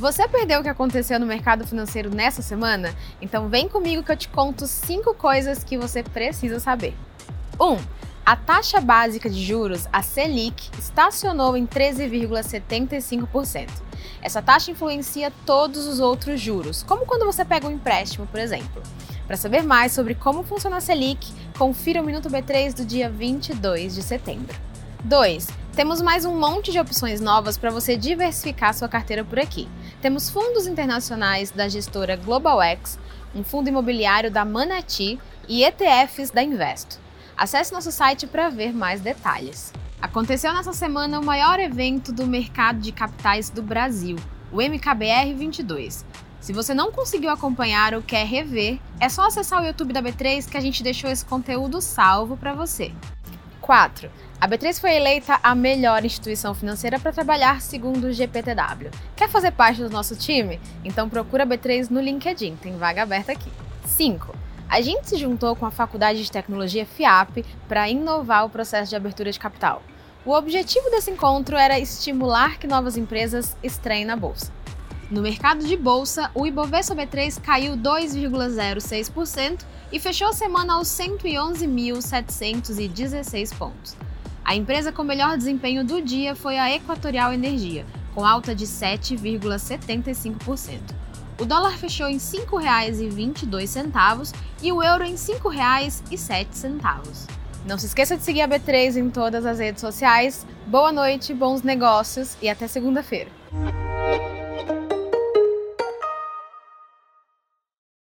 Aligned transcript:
Você 0.00 0.26
perdeu 0.26 0.58
o 0.60 0.62
que 0.62 0.68
aconteceu 0.70 1.20
no 1.20 1.26
mercado 1.26 1.66
financeiro 1.66 2.08
nessa 2.08 2.40
semana? 2.40 2.96
Então 3.20 3.50
vem 3.50 3.68
comigo 3.68 4.02
que 4.02 4.10
eu 4.10 4.16
te 4.16 4.30
conto 4.30 4.66
cinco 4.66 5.12
coisas 5.12 5.62
que 5.62 5.76
você 5.76 6.02
precisa 6.02 6.58
saber. 6.58 6.96
1. 7.60 7.70
Um, 7.70 7.76
a 8.24 8.34
taxa 8.34 8.80
básica 8.80 9.28
de 9.28 9.44
juros, 9.44 9.86
a 9.92 10.00
Selic, 10.00 10.70
estacionou 10.78 11.54
em 11.54 11.66
13,75%. 11.66 13.68
Essa 14.22 14.40
taxa 14.40 14.70
influencia 14.70 15.30
todos 15.44 15.86
os 15.86 16.00
outros 16.00 16.40
juros, 16.40 16.82
como 16.82 17.04
quando 17.04 17.26
você 17.26 17.44
pega 17.44 17.68
um 17.68 17.72
empréstimo, 17.72 18.26
por 18.26 18.40
exemplo. 18.40 18.82
Para 19.26 19.36
saber 19.36 19.62
mais 19.62 19.92
sobre 19.92 20.14
como 20.14 20.42
funciona 20.42 20.78
a 20.78 20.80
Selic, 20.80 21.30
confira 21.58 22.00
o 22.00 22.04
Minuto 22.06 22.30
B3 22.30 22.72
do 22.72 22.86
dia 22.86 23.10
22 23.10 23.96
de 23.96 24.02
setembro. 24.02 24.69
2. 25.04 25.48
Temos 25.74 26.02
mais 26.02 26.26
um 26.26 26.38
monte 26.38 26.70
de 26.70 26.78
opções 26.78 27.20
novas 27.20 27.56
para 27.56 27.70
você 27.70 27.96
diversificar 27.96 28.74
sua 28.74 28.88
carteira 28.88 29.24
por 29.24 29.38
aqui. 29.38 29.66
Temos 30.02 30.28
fundos 30.28 30.66
internacionais 30.66 31.50
da 31.50 31.68
gestora 31.68 32.16
GlobalX, 32.16 32.98
um 33.34 33.42
fundo 33.42 33.68
imobiliário 33.68 34.30
da 34.30 34.44
Manati 34.44 35.18
e 35.48 35.64
ETFs 35.64 36.30
da 36.30 36.42
Investo. 36.42 36.98
Acesse 37.36 37.72
nosso 37.72 37.90
site 37.90 38.26
para 38.26 38.50
ver 38.50 38.74
mais 38.74 39.00
detalhes. 39.00 39.72
Aconteceu 40.02 40.52
nessa 40.52 40.72
semana 40.72 41.18
o 41.18 41.24
maior 41.24 41.58
evento 41.58 42.12
do 42.12 42.26
mercado 42.26 42.80
de 42.80 42.92
capitais 42.92 43.48
do 43.48 43.62
Brasil, 43.62 44.16
o 44.52 44.60
MKBR 44.60 45.34
22. 45.34 46.04
Se 46.40 46.52
você 46.52 46.74
não 46.74 46.92
conseguiu 46.92 47.30
acompanhar 47.30 47.94
ou 47.94 48.02
quer 48.02 48.26
rever, 48.26 48.78
é 48.98 49.08
só 49.08 49.26
acessar 49.26 49.62
o 49.62 49.66
YouTube 49.66 49.92
da 49.92 50.02
B3 50.02 50.48
que 50.48 50.56
a 50.56 50.60
gente 50.60 50.82
deixou 50.82 51.10
esse 51.10 51.24
conteúdo 51.24 51.80
salvo 51.80 52.36
para 52.36 52.54
você. 52.54 52.92
4. 53.70 54.10
A 54.40 54.48
B3 54.48 54.80
foi 54.80 54.96
eleita 54.96 55.38
a 55.44 55.54
melhor 55.54 56.04
instituição 56.04 56.52
financeira 56.52 56.98
para 56.98 57.12
trabalhar 57.12 57.60
segundo 57.60 58.08
o 58.08 58.12
GPTW. 58.12 58.90
Quer 59.14 59.28
fazer 59.28 59.52
parte 59.52 59.80
do 59.80 59.88
nosso 59.88 60.16
time? 60.16 60.58
Então 60.84 61.08
procura 61.08 61.44
a 61.44 61.46
B3 61.46 61.88
no 61.88 62.00
LinkedIn, 62.00 62.56
tem 62.56 62.76
vaga 62.76 63.04
aberta 63.04 63.30
aqui. 63.30 63.48
5. 63.86 64.34
A 64.68 64.80
gente 64.80 65.08
se 65.08 65.16
juntou 65.16 65.54
com 65.54 65.64
a 65.66 65.70
Faculdade 65.70 66.20
de 66.20 66.32
Tecnologia 66.32 66.84
FIAP 66.84 67.44
para 67.68 67.88
inovar 67.88 68.44
o 68.44 68.50
processo 68.50 68.90
de 68.90 68.96
abertura 68.96 69.30
de 69.30 69.38
capital. 69.38 69.84
O 70.26 70.32
objetivo 70.32 70.90
desse 70.90 71.12
encontro 71.12 71.56
era 71.56 71.78
estimular 71.78 72.58
que 72.58 72.66
novas 72.66 72.96
empresas 72.96 73.56
estreiem 73.62 74.04
na 74.04 74.16
bolsa. 74.16 74.50
No 75.10 75.22
mercado 75.22 75.66
de 75.66 75.76
bolsa, 75.76 76.30
o 76.36 76.46
Ibovespa 76.46 76.94
B3 76.94 77.40
caiu 77.40 77.76
2,06% 77.76 79.64
e 79.90 79.98
fechou 79.98 80.28
a 80.28 80.32
semana 80.32 80.74
aos 80.74 80.86
111.716 80.86 83.58
pontos. 83.58 83.96
A 84.44 84.54
empresa 84.54 84.92
com 84.92 85.02
melhor 85.02 85.36
desempenho 85.36 85.84
do 85.84 86.00
dia 86.00 86.36
foi 86.36 86.56
a 86.58 86.72
Equatorial 86.72 87.32
Energia, 87.32 87.84
com 88.14 88.24
alta 88.24 88.54
de 88.54 88.66
7,75%. 88.66 90.78
O 91.40 91.44
dólar 91.44 91.76
fechou 91.76 92.06
em 92.06 92.12
R$ 92.12 92.20
5,22 92.20 94.32
e 94.62 94.70
o 94.70 94.80
euro 94.80 95.02
em 95.02 95.10
R$ 95.12 95.16
5,07. 95.16 97.28
Não 97.66 97.76
se 97.76 97.86
esqueça 97.86 98.16
de 98.16 98.22
seguir 98.22 98.42
a 98.42 98.48
B3 98.48 98.94
em 98.94 99.10
todas 99.10 99.44
as 99.44 99.58
redes 99.58 99.80
sociais. 99.80 100.46
Boa 100.68 100.92
noite, 100.92 101.34
bons 101.34 101.64
negócios 101.64 102.36
e 102.40 102.48
até 102.48 102.68
segunda-feira. 102.68 103.39